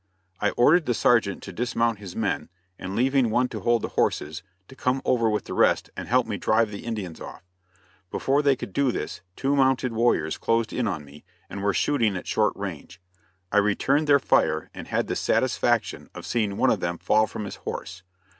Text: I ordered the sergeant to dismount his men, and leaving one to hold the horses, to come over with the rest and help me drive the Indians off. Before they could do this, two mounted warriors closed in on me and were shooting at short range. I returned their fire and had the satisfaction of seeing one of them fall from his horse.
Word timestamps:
I 0.39 0.49
ordered 0.57 0.87
the 0.87 0.95
sergeant 0.95 1.43
to 1.43 1.53
dismount 1.53 1.99
his 1.99 2.15
men, 2.15 2.49
and 2.79 2.95
leaving 2.95 3.29
one 3.29 3.49
to 3.49 3.59
hold 3.59 3.83
the 3.83 3.89
horses, 3.89 4.41
to 4.67 4.75
come 4.75 4.99
over 5.05 5.29
with 5.29 5.43
the 5.45 5.53
rest 5.53 5.91
and 5.95 6.07
help 6.07 6.25
me 6.25 6.37
drive 6.37 6.71
the 6.71 6.85
Indians 6.85 7.21
off. 7.21 7.43
Before 8.09 8.41
they 8.41 8.55
could 8.55 8.73
do 8.73 8.91
this, 8.91 9.21
two 9.35 9.55
mounted 9.55 9.93
warriors 9.93 10.39
closed 10.39 10.73
in 10.73 10.87
on 10.87 11.05
me 11.05 11.23
and 11.51 11.61
were 11.61 11.71
shooting 11.71 12.17
at 12.17 12.25
short 12.25 12.53
range. 12.55 12.99
I 13.51 13.57
returned 13.57 14.07
their 14.07 14.17
fire 14.17 14.71
and 14.73 14.87
had 14.87 15.05
the 15.05 15.15
satisfaction 15.15 16.09
of 16.15 16.25
seeing 16.25 16.57
one 16.57 16.71
of 16.71 16.79
them 16.79 16.97
fall 16.97 17.27
from 17.27 17.45
his 17.45 17.57
horse. 17.57 18.01